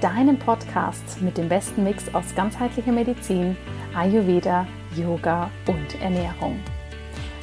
deinem 0.00 0.38
Podcast 0.38 1.20
mit 1.20 1.36
dem 1.36 1.48
besten 1.48 1.82
Mix 1.84 2.12
aus 2.14 2.34
ganzheitlicher 2.36 2.92
Medizin, 2.92 3.56
Ayurveda, 3.94 4.66
Yoga 4.96 5.50
und 5.66 6.00
Ernährung. 6.00 6.60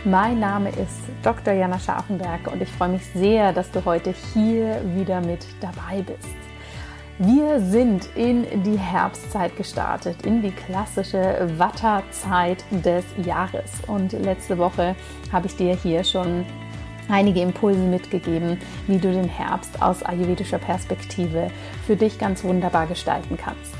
Mein 0.05 0.39
Name 0.39 0.69
ist 0.69 1.01
Dr. 1.23 1.53
Jana 1.53 1.79
Scharfenberg 1.79 2.51
und 2.51 2.61
ich 2.61 2.69
freue 2.69 2.89
mich 2.89 3.05
sehr, 3.13 3.51
dass 3.51 3.71
du 3.71 3.83
heute 3.83 4.13
hier 4.33 4.79
wieder 4.95 5.19
mit 5.19 5.45
dabei 5.59 6.01
bist. 6.01 6.35
Wir 7.17 7.59
sind 7.59 8.09
in 8.15 8.63
die 8.63 8.77
Herbstzeit 8.77 9.55
gestartet, 9.55 10.25
in 10.25 10.41
die 10.41 10.51
klassische 10.51 11.49
Watterzeit 11.57 12.63
des 12.71 13.05
Jahres. 13.25 13.71
Und 13.87 14.11
letzte 14.11 14.57
Woche 14.57 14.95
habe 15.31 15.47
ich 15.47 15.55
dir 15.55 15.75
hier 15.75 16.03
schon 16.03 16.45
einige 17.09 17.41
Impulse 17.41 17.79
mitgegeben, 17.79 18.57
wie 18.87 18.97
du 18.97 19.11
den 19.11 19.29
Herbst 19.29 19.81
aus 19.81 20.03
ayurvedischer 20.03 20.57
Perspektive 20.57 21.49
für 21.85 21.95
dich 21.95 22.19
ganz 22.19 22.43
wunderbar 22.43 22.87
gestalten 22.87 23.37
kannst. 23.37 23.73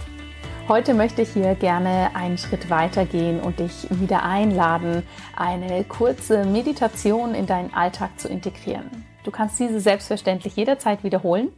Heute 0.68 0.96
möchte 0.96 1.22
ich 1.22 1.30
hier 1.30 1.54
gerne 1.54 2.16
einen 2.16 2.38
Schritt 2.38 2.70
weiter 2.70 3.06
gehen 3.06 3.40
und 3.40 3.60
dich 3.60 3.88
wieder 3.90 4.24
einladen, 4.24 5.04
eine 5.36 5.84
kurze 5.84 6.44
Meditation 6.46 7.36
in 7.36 7.46
deinen 7.46 7.74
Alltag 7.74 8.20
zu 8.20 8.28
integrieren. 8.28 9.06
Du 9.24 9.32
kannst 9.32 9.60
diese 9.60 9.80
selbstverständlich 9.80 10.56
jederzeit 10.56 11.04
wiederholen. 11.04 11.50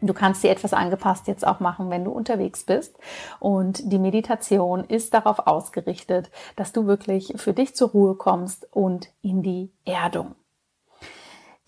Du 0.00 0.14
kannst 0.14 0.42
sie 0.42 0.48
etwas 0.48 0.72
angepasst 0.72 1.26
jetzt 1.26 1.44
auch 1.44 1.58
machen, 1.58 1.90
wenn 1.90 2.04
du 2.04 2.12
unterwegs 2.12 2.62
bist. 2.62 2.96
Und 3.40 3.90
die 3.90 3.98
Meditation 3.98 4.84
ist 4.84 5.14
darauf 5.14 5.48
ausgerichtet, 5.48 6.30
dass 6.54 6.72
du 6.72 6.86
wirklich 6.86 7.32
für 7.36 7.52
dich 7.52 7.74
zur 7.74 7.90
Ruhe 7.90 8.14
kommst 8.14 8.68
und 8.72 9.08
in 9.20 9.42
die 9.42 9.72
Erdung. 9.84 10.36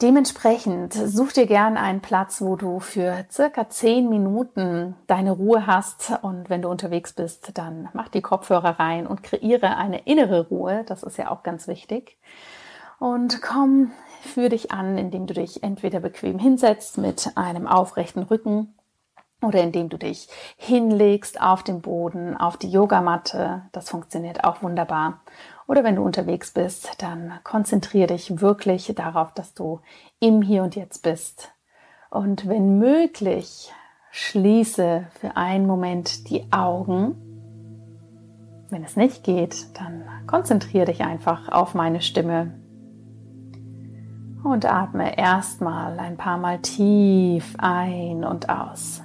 Dementsprechend 0.03 0.95
such 0.95 1.33
dir 1.33 1.47
gern 1.47 1.77
einen 1.77 2.01
Platz, 2.01 2.41
wo 2.41 2.57
du 2.57 2.81
für 2.81 3.27
circa 3.31 3.69
zehn 3.69 4.09
Minuten 4.09 4.97
deine 5.07 5.33
Ruhe 5.33 5.67
hast. 5.67 6.13
Und 6.23 6.49
wenn 6.49 6.63
du 6.63 6.71
unterwegs 6.71 7.13
bist, 7.13 7.59
dann 7.59 7.91
mach 7.93 8.09
die 8.09 8.23
Kopfhörer 8.23 8.81
rein 8.81 9.07
und 9.07 9.23
kreiere 9.23 9.77
eine 9.77 10.07
innere 10.07 10.49
Ruhe. 10.49 10.85
Das 10.87 11.03
ist 11.03 11.19
ja 11.19 11.31
auch 11.31 11.43
ganz 11.43 11.69
wichtig. 11.69 12.17
Und 12.99 13.43
komm 13.43 13.91
für 14.23 14.49
dich 14.49 14.73
an, 14.73 14.97
indem 14.97 15.27
du 15.27 15.35
dich 15.35 15.63
entweder 15.63 16.01
bequem 16.01 16.39
hinsetzt 16.39 16.97
mit 16.97 17.33
einem 17.35 17.67
aufrechten 17.67 18.23
Rücken 18.23 18.75
oder 19.43 19.63
indem 19.63 19.91
du 19.91 19.99
dich 19.99 20.29
hinlegst 20.57 21.41
auf 21.41 21.63
den 21.63 21.81
Boden, 21.83 22.37
auf 22.37 22.57
die 22.57 22.71
Yogamatte. 22.71 23.63
Das 23.73 23.91
funktioniert 23.91 24.45
auch 24.45 24.63
wunderbar. 24.63 25.21
Oder 25.71 25.85
wenn 25.85 25.95
du 25.95 26.03
unterwegs 26.03 26.51
bist, 26.51 27.01
dann 27.01 27.33
konzentriere 27.45 28.09
dich 28.09 28.41
wirklich 28.41 28.93
darauf, 28.97 29.33
dass 29.33 29.55
du 29.55 29.79
im 30.19 30.43
Hier 30.43 30.65
und 30.65 30.75
Jetzt 30.75 31.05
bist. 31.05 31.53
Und 32.11 32.49
wenn 32.49 32.81
möglich, 32.81 33.73
schließe 34.11 35.07
für 35.21 35.37
einen 35.37 35.69
Moment 35.69 36.29
die 36.29 36.53
Augen. 36.53 37.15
Wenn 38.69 38.83
es 38.83 38.97
nicht 38.97 39.23
geht, 39.23 39.69
dann 39.79 40.03
konzentriere 40.27 40.87
dich 40.87 41.03
einfach 41.03 41.49
auf 41.49 41.75
meine 41.75 42.01
Stimme. 42.01 42.53
Und 44.43 44.67
atme 44.67 45.17
erstmal 45.17 46.01
ein 46.01 46.17
paar 46.17 46.39
Mal 46.39 46.59
tief 46.59 47.55
ein 47.59 48.25
und 48.25 48.49
aus. 48.49 49.03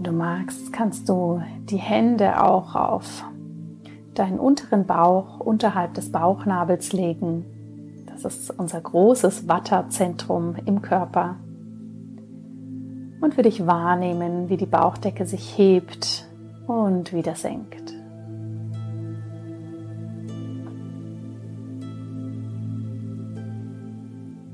Wenn 0.00 0.12
du 0.12 0.12
magst, 0.12 0.72
kannst 0.72 1.10
du 1.10 1.42
die 1.68 1.76
Hände 1.76 2.42
auch 2.42 2.74
auf 2.74 3.22
deinen 4.14 4.40
unteren 4.40 4.86
Bauch 4.86 5.40
unterhalb 5.40 5.92
des 5.92 6.10
Bauchnabels 6.10 6.94
legen. 6.94 7.44
Das 8.06 8.24
ist 8.24 8.58
unser 8.58 8.80
großes 8.80 9.46
Watterzentrum 9.46 10.56
im 10.64 10.80
Körper. 10.80 11.36
Und 13.20 13.34
für 13.34 13.42
dich 13.42 13.66
wahrnehmen, 13.66 14.48
wie 14.48 14.56
die 14.56 14.64
Bauchdecke 14.64 15.26
sich 15.26 15.58
hebt 15.58 16.26
und 16.66 17.12
wieder 17.12 17.34
senkt. 17.34 17.92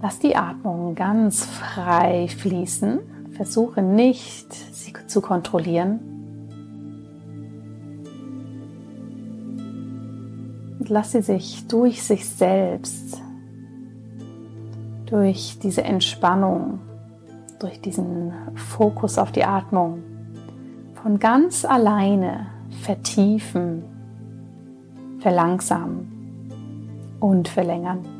Lass 0.02 0.18
die 0.18 0.34
Atmung 0.34 0.96
ganz 0.96 1.44
frei 1.44 2.26
fließen. 2.26 2.98
Versuche 3.30 3.82
nicht, 3.82 4.52
zu 5.06 5.20
kontrollieren. 5.20 6.00
Und 10.78 10.88
lass 10.88 11.12
sie 11.12 11.22
sich 11.22 11.66
durch 11.68 12.02
sich 12.02 12.28
selbst, 12.28 13.20
durch 15.06 15.58
diese 15.62 15.84
Entspannung, 15.84 16.80
durch 17.58 17.80
diesen 17.80 18.32
Fokus 18.54 19.18
auf 19.18 19.32
die 19.32 19.44
Atmung 19.44 20.02
von 21.02 21.18
ganz 21.18 21.64
alleine 21.64 22.46
vertiefen, 22.82 23.84
verlangsamen 25.20 27.16
und 27.20 27.48
verlängern. 27.48 28.15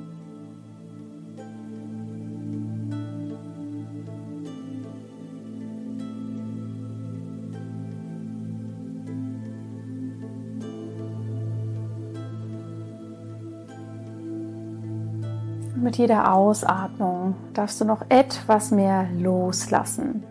Mit 15.77 15.97
jeder 15.97 16.33
Ausatmung 16.33 17.35
darfst 17.55 17.81
du 17.81 17.85
noch 17.85 18.03
etwas 18.09 18.71
mehr 18.71 19.07
loslassen, 19.19 20.23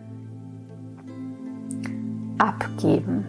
abgeben. 2.38 3.24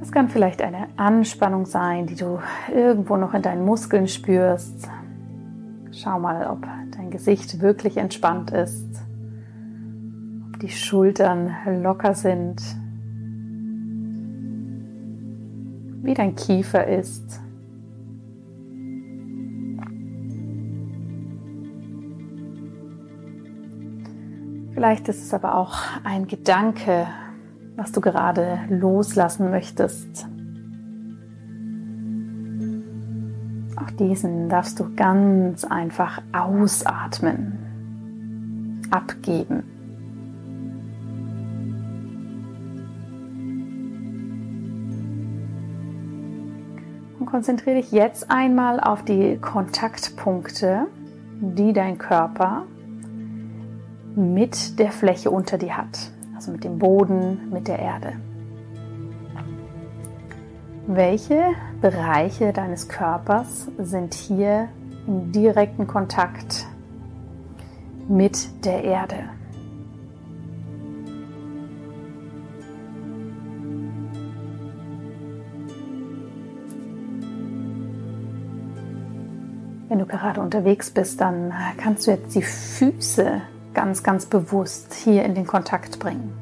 Es 0.00 0.12
kann 0.12 0.28
vielleicht 0.28 0.60
eine 0.60 0.88
Anspannung 0.96 1.64
sein, 1.64 2.06
die 2.06 2.16
du 2.16 2.38
irgendwo 2.74 3.16
noch 3.16 3.32
in 3.32 3.42
deinen 3.42 3.64
Muskeln 3.64 4.08
spürst. 4.08 4.88
Schau 5.90 6.18
mal, 6.18 6.46
ob 6.48 6.66
dein 6.96 7.10
Gesicht 7.10 7.60
wirklich 7.60 7.96
entspannt 7.96 8.50
ist, 8.50 8.86
ob 10.48 10.60
die 10.60 10.68
Schultern 10.68 11.54
locker 11.82 12.14
sind, 12.14 12.60
wie 16.02 16.14
dein 16.14 16.34
Kiefer 16.34 16.86
ist. 16.86 17.40
Vielleicht 24.82 25.06
ist 25.08 25.22
es 25.22 25.32
aber 25.32 25.54
auch 25.54 25.76
ein 26.02 26.26
Gedanke, 26.26 27.06
was 27.76 27.92
du 27.92 28.00
gerade 28.00 28.58
loslassen 28.68 29.48
möchtest. 29.52 30.26
Auch 33.76 33.90
diesen 33.92 34.48
darfst 34.48 34.80
du 34.80 34.92
ganz 34.96 35.62
einfach 35.62 36.20
ausatmen, 36.32 37.60
abgeben. 38.90 39.62
Und 47.20 47.26
konzentriere 47.26 47.76
dich 47.76 47.92
jetzt 47.92 48.32
einmal 48.32 48.80
auf 48.80 49.04
die 49.04 49.38
Kontaktpunkte, 49.38 50.88
die 51.40 51.72
dein 51.72 51.98
Körper 51.98 52.64
mit 54.16 54.78
der 54.78 54.92
Fläche 54.92 55.30
unter 55.30 55.58
dir 55.58 55.76
hat 55.76 56.12
also 56.42 56.50
mit 56.50 56.64
dem 56.64 56.80
Boden, 56.80 57.52
mit 57.52 57.68
der 57.68 57.78
Erde. 57.78 58.14
Welche 60.88 61.40
Bereiche 61.80 62.52
deines 62.52 62.88
Körpers 62.88 63.68
sind 63.78 64.12
hier 64.12 64.68
im 65.06 65.30
direkten 65.30 65.86
Kontakt 65.86 66.66
mit 68.08 68.64
der 68.64 68.82
Erde? 68.82 69.14
Wenn 79.88 80.00
du 80.00 80.06
gerade 80.06 80.40
unterwegs 80.40 80.90
bist, 80.90 81.20
dann 81.20 81.52
kannst 81.76 82.08
du 82.08 82.10
jetzt 82.10 82.34
die 82.34 82.42
Füße 82.42 83.42
ganz, 83.74 84.02
ganz 84.02 84.26
bewusst 84.26 84.94
hier 84.94 85.24
in 85.24 85.34
den 85.34 85.46
Kontakt 85.46 85.98
bringen. 85.98 86.32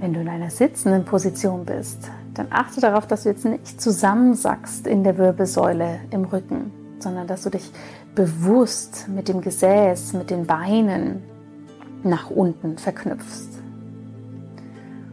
Wenn 0.00 0.14
du 0.14 0.20
in 0.20 0.28
einer 0.28 0.50
sitzenden 0.50 1.04
Position 1.04 1.64
bist, 1.64 2.10
dann 2.34 2.46
achte 2.50 2.80
darauf, 2.80 3.06
dass 3.06 3.24
du 3.24 3.28
jetzt 3.28 3.44
nicht 3.44 3.80
zusammensackst 3.80 4.86
in 4.86 5.04
der 5.04 5.18
Wirbelsäule 5.18 6.00
im 6.10 6.24
Rücken, 6.24 6.70
sondern 7.00 7.26
dass 7.26 7.42
du 7.42 7.50
dich 7.50 7.70
bewusst 8.14 9.08
mit 9.08 9.28
dem 9.28 9.40
Gesäß, 9.40 10.14
mit 10.14 10.30
den 10.30 10.46
Beinen 10.46 11.22
nach 12.02 12.30
unten 12.30 12.78
verknüpfst. 12.78 13.48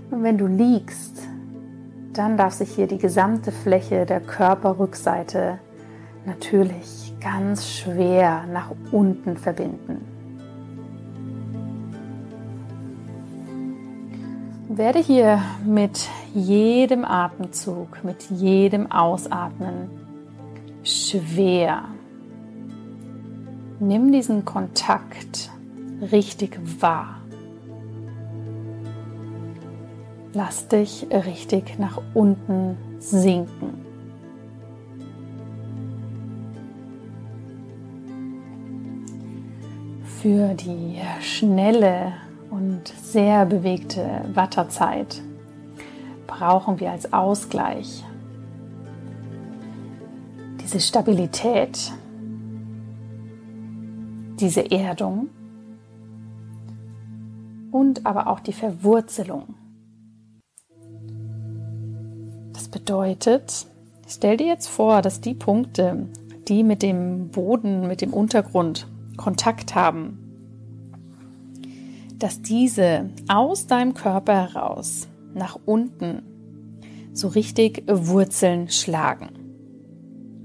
Und 0.10 0.24
wenn 0.24 0.38
du 0.38 0.48
liegst, 0.48 1.22
dann 2.14 2.38
darf 2.38 2.54
sich 2.54 2.74
hier 2.74 2.88
die 2.88 2.98
gesamte 2.98 3.52
Fläche 3.52 4.06
der 4.06 4.22
Körperrückseite 4.22 5.60
natürlich 6.26 7.07
ganz 7.20 7.70
schwer 7.70 8.46
nach 8.52 8.72
unten 8.92 9.38
verbinden. 9.38 10.06
Werde 14.70 15.00
hier 15.00 15.42
mit 15.66 16.08
jedem 16.34 17.04
Atemzug, 17.04 18.04
mit 18.04 18.30
jedem 18.30 18.92
Ausatmen 18.92 19.90
schwer. 20.84 21.86
Nimm 23.80 24.12
diesen 24.12 24.46
Kontakt 24.46 25.50
richtig 26.12 26.60
wahr. 26.80 27.22
Lass 30.34 30.68
dich 30.68 31.08
richtig 31.12 31.80
nach 31.80 32.00
unten 32.14 32.78
sinken. 33.00 33.87
Für 40.28 40.56
die 40.56 41.00
schnelle 41.22 42.12
und 42.50 42.90
sehr 43.02 43.46
bewegte 43.46 44.26
Watterzeit 44.34 45.22
brauchen 46.28 46.82
wir 46.82 46.92
als 46.92 47.14
Ausgleich 47.14 48.04
diese 50.62 50.82
Stabilität, 50.82 51.94
diese 54.38 54.70
Erdung 54.70 55.30
und 57.72 58.06
aber 58.06 58.28
auch 58.28 58.42
die 58.42 58.52
Verwurzelung. 58.52 59.56
Das 62.52 62.68
bedeutet, 62.68 63.66
stell 64.10 64.36
dir 64.36 64.48
jetzt 64.48 64.68
vor, 64.68 65.02
dass 65.02 65.22
die 65.22 65.36
Punkte, 65.36 66.10
die 66.50 66.64
mit 66.64 66.82
dem 66.82 67.30
Boden, 67.30 67.88
mit 67.88 68.02
dem 68.02 68.12
Untergrund 68.12 68.88
Kontakt 69.18 69.76
haben, 69.76 70.20
dass 72.18 72.42
diese 72.42 73.10
aus 73.28 73.68
deinem 73.68 73.94
Körper 73.94 74.54
heraus 74.54 75.08
nach 75.34 75.60
unten 75.66 76.24
so 77.14 77.28
richtig 77.28 77.84
Wurzeln 77.88 78.70
schlagen, 78.70 79.30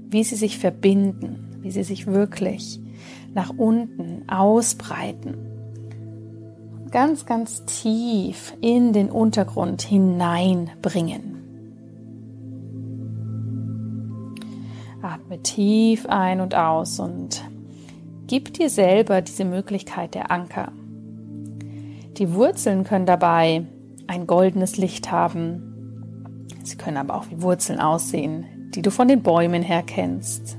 wie 0.09 0.23
sie 0.23 0.35
sich 0.35 0.57
verbinden, 0.57 1.57
wie 1.61 1.71
sie 1.71 1.83
sich 1.83 2.07
wirklich 2.07 2.79
nach 3.33 3.51
unten 3.55 4.27
ausbreiten, 4.29 5.37
ganz, 6.91 7.25
ganz 7.25 7.65
tief 7.65 8.53
in 8.61 8.93
den 8.93 9.09
Untergrund 9.09 9.81
hineinbringen. 9.81 11.33
Atme 15.01 15.41
tief 15.41 16.05
ein 16.05 16.39
und 16.39 16.55
aus 16.55 16.99
und 16.99 17.43
Gib 18.33 18.55
dir 18.55 18.71
selber 18.71 19.21
diese 19.21 19.45
Möglichkeit 19.45 20.15
der 20.15 20.31
Anker. 20.31 20.71
Die 22.17 22.33
Wurzeln 22.33 22.83
können 22.83 23.05
dabei 23.05 23.67
ein 24.07 24.25
goldenes 24.25 24.75
Licht 24.75 25.11
haben. 25.11 26.47
Sie 26.63 26.75
können 26.75 26.97
aber 26.97 27.13
auch 27.13 27.29
wie 27.29 27.43
Wurzeln 27.43 27.79
aussehen, 27.79 28.71
die 28.73 28.81
du 28.81 28.89
von 28.89 29.07
den 29.07 29.21
Bäumen 29.21 29.61
her 29.61 29.83
kennst. 29.85 30.57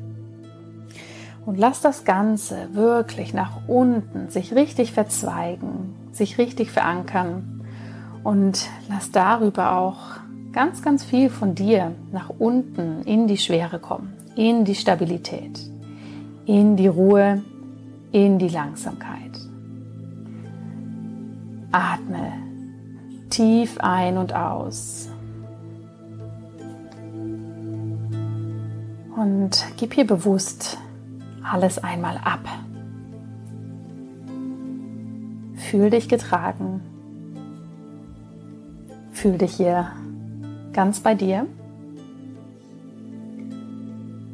Und 1.45 1.59
lass 1.59 1.81
das 1.81 2.05
Ganze 2.05 2.69
wirklich 2.75 3.35
nach 3.35 3.67
unten 3.67 4.29
sich 4.29 4.55
richtig 4.55 4.93
verzweigen, 4.93 5.97
sich 6.13 6.39
richtig 6.39 6.71
verankern 6.71 7.67
und 8.23 8.69
lass 8.89 9.11
darüber 9.11 9.79
auch 9.79 10.21
ganz, 10.53 10.81
ganz 10.81 11.03
viel 11.03 11.29
von 11.29 11.57
dir 11.57 11.91
nach 12.13 12.31
unten 12.39 13.03
in 13.03 13.27
die 13.27 13.39
Schwere 13.39 13.81
kommen, 13.81 14.13
in 14.37 14.65
die 14.65 14.77
Stabilität, 14.77 15.59
in 16.47 16.77
die 16.77 16.87
Ruhe, 16.87 17.43
in 18.15 18.39
die 18.39 18.49
Langsamkeit. 18.49 19.41
Atme 21.73 22.33
tief 23.29 23.77
ein 23.81 24.17
und 24.19 24.33
aus. 24.33 25.11
Und 29.17 29.67
gib 29.77 29.95
hier 29.95 30.07
bewusst 30.07 30.79
alles 31.43 31.83
einmal 31.83 32.19
ab. 32.19 32.47
Fühl 35.57 35.91
dich 35.91 36.09
getragen. 36.09 36.83
Fühl 39.11 39.39
dich 39.39 39.57
hier 39.57 39.91
ganz 40.73 41.01
bei 41.01 41.17
dir. 41.17 41.47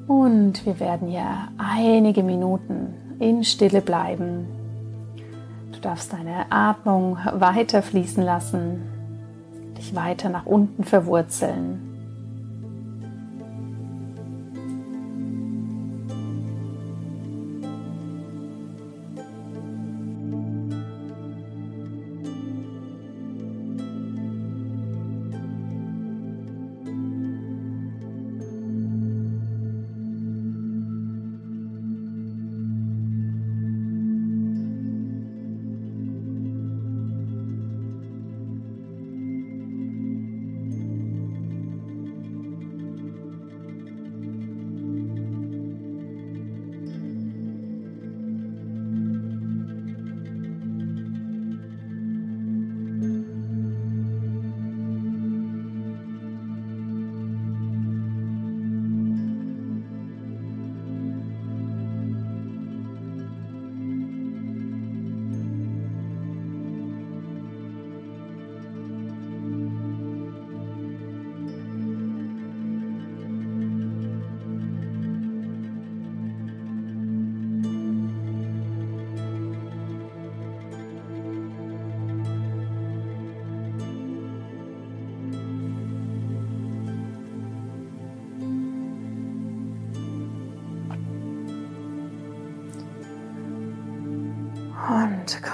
Und 0.06 0.66
wir 0.66 0.78
werden 0.80 1.08
hier 1.08 1.48
einige 1.56 2.22
Minuten 2.22 2.99
in 3.20 3.44
Stille 3.44 3.82
bleiben. 3.82 4.46
Du 5.72 5.78
darfst 5.80 6.12
deine 6.12 6.50
Atmung 6.50 7.18
weiter 7.32 7.82
fließen 7.82 8.24
lassen, 8.24 8.82
dich 9.78 9.94
weiter 9.94 10.30
nach 10.30 10.46
unten 10.46 10.82
verwurzeln. 10.84 11.89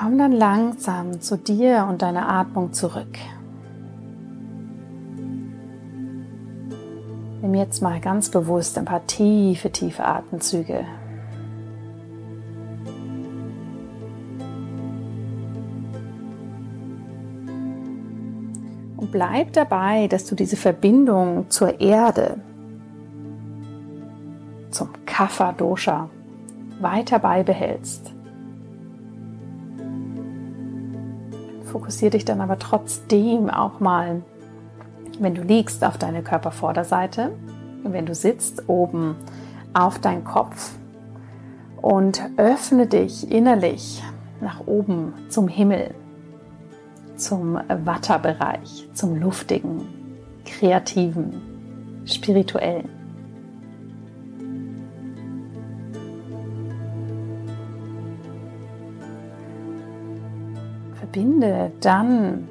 Komm 0.06 0.18
dann 0.18 0.30
langsam 0.30 1.20
zu 1.20 1.36
dir 1.36 1.84
und 1.90 2.00
deiner 2.00 2.28
Atmung 2.28 2.72
zurück. 2.72 3.18
Nimm 7.42 7.54
jetzt 7.54 7.82
mal 7.82 7.98
ganz 7.98 8.28
bewusst 8.28 8.78
ein 8.78 8.84
paar 8.84 9.04
tiefe, 9.08 9.72
tiefe 9.72 10.04
Atemzüge. 10.04 10.84
Und 18.96 19.10
bleib 19.10 19.54
dabei, 19.54 20.06
dass 20.06 20.24
du 20.24 20.36
diese 20.36 20.56
Verbindung 20.56 21.50
zur 21.50 21.80
Erde, 21.80 22.38
zum 24.70 24.90
Kapha 25.04 25.50
Dosha, 25.50 26.08
weiter 26.80 27.18
beibehältst. 27.18 28.15
Fokussiere 31.86 32.10
dich 32.10 32.24
dann 32.24 32.40
aber 32.40 32.58
trotzdem 32.58 33.48
auch 33.48 33.78
mal 33.78 34.22
wenn 35.20 35.36
du 35.36 35.42
liegst 35.42 35.84
auf 35.84 35.98
deine 35.98 36.22
Körpervorderseite, 36.22 37.30
wenn 37.84 38.06
du 38.06 38.12
sitzt 38.12 38.68
oben 38.68 39.14
auf 39.72 40.00
deinen 40.00 40.24
Kopf 40.24 40.72
und 41.80 42.20
öffne 42.36 42.88
dich 42.88 43.30
innerlich 43.30 44.02
nach 44.40 44.66
oben 44.66 45.14
zum 45.28 45.46
Himmel, 45.46 45.94
zum 47.14 47.54
Watterbereich, 47.68 48.88
zum 48.92 49.20
luftigen, 49.20 49.82
kreativen, 50.44 52.02
spirituellen. 52.04 52.88
Verbinde 61.16 61.72
dann 61.80 62.46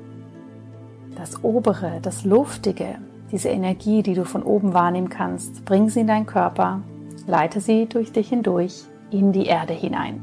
das 1.16 1.44
Obere, 1.44 2.00
das 2.02 2.26
Luftige, 2.26 2.96
diese 3.32 3.50
Energie, 3.50 4.02
die 4.02 4.16
du 4.16 4.26
von 4.26 4.42
oben 4.42 4.74
wahrnehmen 4.74 5.10
kannst, 5.10 5.66
bring 5.66 5.90
sie 5.90 6.00
in 6.00 6.08
deinen 6.08 6.26
Körper, 6.26 6.82
leite 7.28 7.62
sie 7.62 7.86
durch 7.86 8.12
dich 8.12 8.30
hindurch 8.30 8.86
in 9.12 9.32
die 9.32 9.46
Erde 9.46 9.74
hinein. 9.74 10.20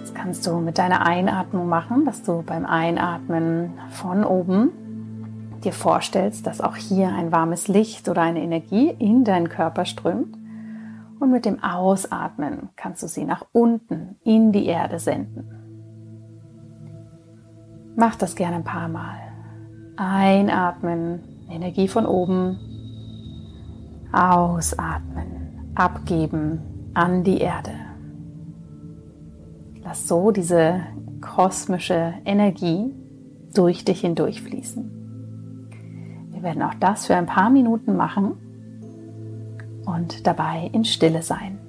Das 0.00 0.14
kannst 0.14 0.46
du 0.46 0.56
mit 0.56 0.78
deiner 0.78 1.04
Einatmung 1.04 1.68
machen, 1.68 2.06
dass 2.06 2.22
du 2.22 2.40
beim 2.40 2.64
Einatmen 2.64 3.74
von 3.90 4.24
oben 4.24 4.70
dir 5.62 5.74
vorstellst, 5.74 6.46
dass 6.46 6.62
auch 6.62 6.76
hier 6.76 7.08
ein 7.10 7.30
warmes 7.30 7.68
Licht 7.68 8.08
oder 8.08 8.22
eine 8.22 8.40
Energie 8.40 8.88
in 8.98 9.24
deinen 9.24 9.50
Körper 9.50 9.84
strömt. 9.84 10.39
Und 11.20 11.30
mit 11.30 11.44
dem 11.44 11.62
Ausatmen 11.62 12.70
kannst 12.76 13.02
du 13.02 13.06
sie 13.06 13.24
nach 13.24 13.44
unten 13.52 14.16
in 14.24 14.52
die 14.52 14.64
Erde 14.64 14.98
senden. 14.98 15.46
Mach 17.94 18.16
das 18.16 18.34
gerne 18.34 18.56
ein 18.56 18.64
paar 18.64 18.88
Mal. 18.88 19.18
Einatmen, 19.96 21.20
Energie 21.50 21.88
von 21.88 22.06
oben. 22.06 22.58
Ausatmen, 24.12 25.72
abgeben 25.74 26.90
an 26.94 27.22
die 27.22 27.38
Erde. 27.38 27.72
Lass 29.84 30.08
so 30.08 30.30
diese 30.30 30.80
kosmische 31.20 32.14
Energie 32.24 32.94
durch 33.54 33.84
dich 33.84 34.00
hindurch 34.00 34.40
fließen. 34.40 34.90
Wir 36.30 36.42
werden 36.42 36.62
auch 36.62 36.74
das 36.80 37.06
für 37.06 37.14
ein 37.14 37.26
paar 37.26 37.50
Minuten 37.50 37.94
machen 37.94 38.38
und 39.90 40.26
dabei 40.26 40.68
in 40.72 40.84
Stille 40.84 41.22
sein. 41.22 41.59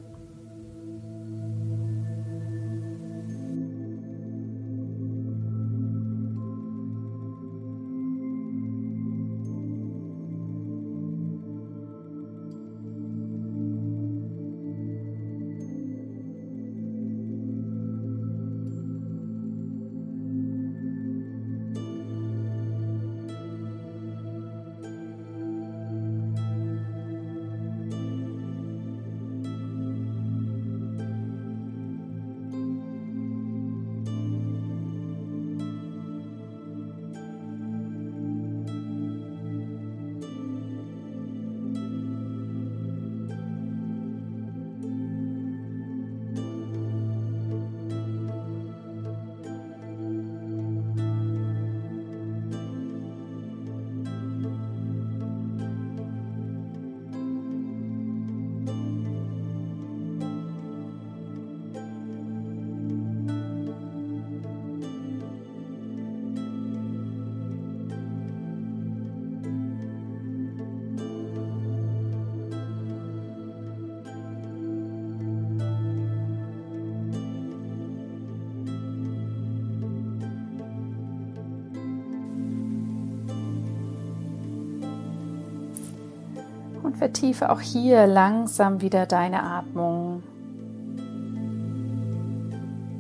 Vertiefe 87.02 87.50
auch 87.50 87.62
hier 87.62 88.06
langsam 88.06 88.82
wieder 88.82 89.08
deine 89.08 89.42
Atmung. 89.42 90.22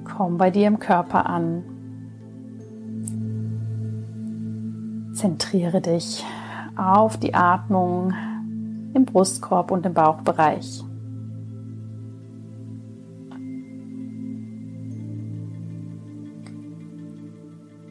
Komm 0.05 0.39
bei 0.39 0.49
dir 0.49 0.67
im 0.67 0.79
Körper 0.79 1.27
an. 1.27 1.63
Zentriere 5.13 5.81
dich 5.81 6.25
auf 6.75 7.17
die 7.17 7.35
Atmung 7.35 8.11
im 8.95 9.05
Brustkorb 9.05 9.69
und 9.69 9.85
im 9.85 9.93
Bauchbereich. 9.93 10.83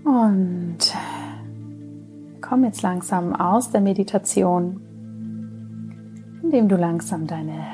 Und 0.05 0.79
komm 2.41 2.65
jetzt 2.65 2.83
langsam 2.83 3.33
aus 3.33 3.71
der 3.71 3.81
Meditation 3.81 4.90
indem 6.51 6.69
du 6.69 6.75
langsam 6.75 7.29
deine 7.29 7.65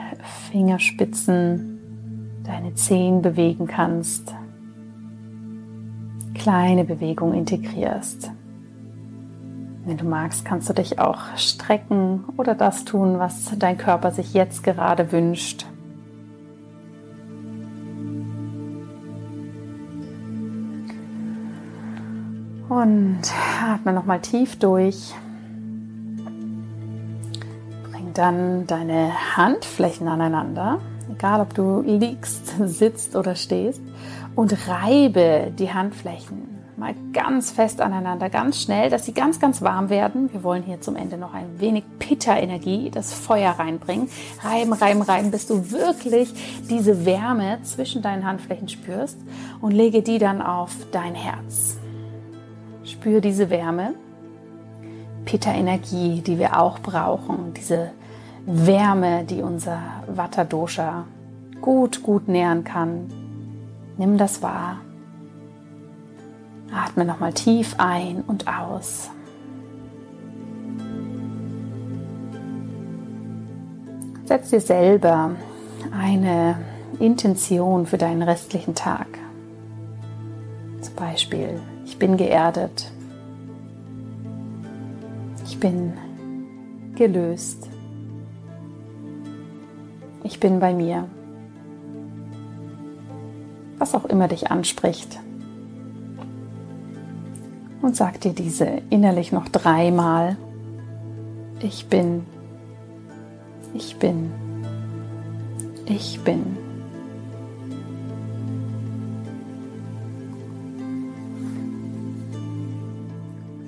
Fingerspitzen, 0.50 1.80
deine 2.44 2.74
Zehen 2.74 3.22
bewegen 3.22 3.66
kannst, 3.66 4.34
kleine 6.34 6.84
Bewegung 6.84 7.32
integrierst. 7.32 8.30
Wenn 9.86 9.96
du 9.96 10.04
magst, 10.04 10.44
kannst 10.44 10.68
du 10.68 10.74
dich 10.74 10.98
auch 10.98 11.38
strecken 11.38 12.24
oder 12.36 12.54
das 12.54 12.84
tun, 12.84 13.18
was 13.18 13.50
dein 13.58 13.78
Körper 13.78 14.10
sich 14.10 14.34
jetzt 14.34 14.62
gerade 14.62 15.10
wünscht. 15.10 15.64
Und 22.68 23.22
atme 23.64 23.94
nochmal 23.94 24.20
tief 24.20 24.58
durch 24.58 25.14
dann 28.18 28.66
deine 28.66 29.36
Handflächen 29.36 30.08
aneinander, 30.08 30.80
egal 31.10 31.40
ob 31.40 31.54
du 31.54 31.82
liegst, 31.82 32.54
sitzt 32.66 33.16
oder 33.16 33.34
stehst, 33.34 33.82
und 34.34 34.68
reibe 34.68 35.52
die 35.58 35.72
Handflächen 35.72 36.56
mal 36.76 36.94
ganz 37.12 37.50
fest 37.50 37.80
aneinander, 37.80 38.28
ganz 38.28 38.60
schnell, 38.60 38.90
dass 38.90 39.06
sie 39.06 39.14
ganz, 39.14 39.40
ganz 39.40 39.62
warm 39.62 39.88
werden. 39.88 40.30
Wir 40.32 40.42
wollen 40.42 40.62
hier 40.62 40.80
zum 40.80 40.94
Ende 40.94 41.16
noch 41.16 41.32
ein 41.32 41.58
wenig 41.58 41.84
Pitta-Energie, 41.98 42.90
das 42.90 43.14
Feuer 43.14 43.52
reinbringen. 43.52 44.08
Reiben, 44.42 44.72
reiben, 44.72 45.02
reiben, 45.02 45.30
bis 45.30 45.46
du 45.46 45.70
wirklich 45.70 46.34
diese 46.68 47.06
Wärme 47.06 47.58
zwischen 47.62 48.02
deinen 48.02 48.26
Handflächen 48.26 48.68
spürst 48.68 49.18
und 49.60 49.72
lege 49.72 50.02
die 50.02 50.18
dann 50.18 50.42
auf 50.42 50.72
dein 50.92 51.14
Herz. 51.14 51.78
Spür 52.84 53.20
diese 53.20 53.48
Wärme, 53.48 53.94
Pitta-Energie, 55.24 56.20
die 56.20 56.38
wir 56.38 56.60
auch 56.60 56.78
brauchen, 56.78 57.54
diese 57.54 57.90
Wärme, 58.46 59.24
die 59.24 59.42
unser 59.42 59.80
Vata 60.06 60.44
Dosha 60.44 61.04
gut, 61.60 62.02
gut 62.02 62.28
nähren 62.28 62.62
kann. 62.62 63.10
Nimm 63.98 64.18
das 64.18 64.40
wahr. 64.40 64.78
Atme 66.72 67.04
nochmal 67.04 67.32
tief 67.32 67.74
ein 67.78 68.22
und 68.26 68.46
aus. 68.46 69.10
Setz 74.24 74.50
dir 74.50 74.60
selber 74.60 75.32
eine 75.92 76.56
Intention 76.98 77.86
für 77.86 77.98
deinen 77.98 78.22
restlichen 78.22 78.74
Tag. 78.74 79.06
Zum 80.80 80.94
Beispiel, 80.94 81.60
ich 81.84 81.98
bin 81.98 82.16
geerdet. 82.16 82.90
Ich 85.44 85.58
bin 85.58 85.94
gelöst. 86.96 87.68
Ich 90.26 90.40
bin 90.40 90.58
bei 90.58 90.74
mir. 90.74 91.04
Was 93.78 93.94
auch 93.94 94.06
immer 94.06 94.26
dich 94.26 94.50
anspricht. 94.50 95.20
Und 97.80 97.94
sag 97.94 98.20
dir 98.22 98.32
diese 98.32 98.64
innerlich 98.90 99.30
noch 99.30 99.48
dreimal. 99.48 100.36
Ich 101.60 101.86
bin. 101.86 102.26
Ich 103.72 104.00
bin. 104.00 104.32
Ich 105.84 106.18
bin. 106.24 106.56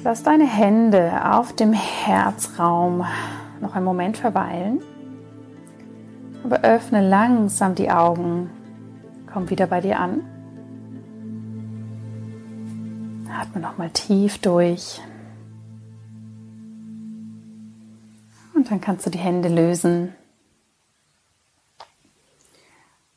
Lass 0.02 0.24
deine 0.24 0.48
Hände 0.48 1.24
auf 1.36 1.52
dem 1.52 1.72
Herzraum 1.72 3.04
noch 3.60 3.76
einen 3.76 3.84
Moment 3.84 4.16
verweilen. 4.16 4.80
Öffne 6.56 7.08
langsam 7.08 7.74
die 7.74 7.90
Augen. 7.90 8.50
Komm 9.32 9.50
wieder 9.50 9.66
bei 9.66 9.80
dir 9.80 9.98
an. 9.98 10.22
Atme 13.30 13.60
nochmal 13.60 13.90
tief 13.90 14.38
durch. 14.38 15.00
Und 18.54 18.70
dann 18.70 18.80
kannst 18.80 19.06
du 19.06 19.10
die 19.10 19.18
Hände 19.18 19.48
lösen. 19.48 20.14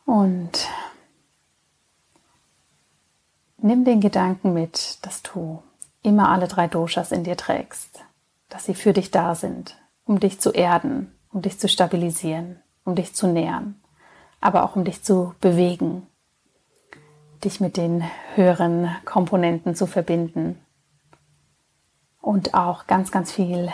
Und 0.05 0.67
nimm 3.57 3.85
den 3.85 4.01
Gedanken 4.01 4.53
mit, 4.53 4.99
dass 5.05 5.23
du 5.23 5.63
immer 6.03 6.29
alle 6.29 6.47
drei 6.47 6.67
Doshas 6.67 7.11
in 7.11 7.23
dir 7.23 7.37
trägst, 7.37 8.03
dass 8.49 8.65
sie 8.65 8.75
für 8.75 8.93
dich 8.93 9.11
da 9.11 9.35
sind, 9.35 9.77
um 10.05 10.19
dich 10.19 10.39
zu 10.39 10.51
erden, 10.51 11.11
um 11.31 11.41
dich 11.41 11.59
zu 11.59 11.69
stabilisieren, 11.69 12.59
um 12.85 12.95
dich 12.95 13.13
zu 13.13 13.27
nähern, 13.27 13.75
aber 14.39 14.63
auch 14.63 14.75
um 14.75 14.83
dich 14.83 15.03
zu 15.03 15.33
bewegen, 15.41 16.07
dich 17.43 17.59
mit 17.59 17.77
den 17.77 18.03
höheren 18.35 18.89
Komponenten 19.05 19.75
zu 19.75 19.87
verbinden 19.87 20.59
und 22.21 22.53
auch 22.53 22.87
ganz, 22.87 23.11
ganz 23.11 23.31
viel 23.31 23.69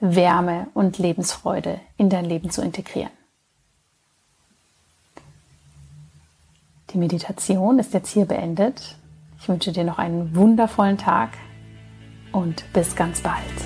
Wärme 0.00 0.68
und 0.74 0.98
Lebensfreude 0.98 1.80
in 1.96 2.10
dein 2.10 2.24
Leben 2.24 2.50
zu 2.50 2.62
integrieren. 2.62 3.10
Die 6.90 6.98
Meditation 6.98 7.78
ist 7.78 7.94
jetzt 7.94 8.10
hier 8.10 8.26
beendet. 8.26 8.96
Ich 9.38 9.48
wünsche 9.48 9.72
dir 9.72 9.84
noch 9.84 9.98
einen 9.98 10.34
wundervollen 10.34 10.98
Tag 10.98 11.30
und 12.32 12.64
bis 12.72 12.94
ganz 12.94 13.20
bald. 13.20 13.65